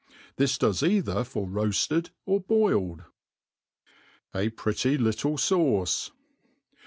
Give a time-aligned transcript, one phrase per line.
[0.37, 3.03] This docs either for roafted or boiled.
[4.33, 6.09] A pretty little Sauce.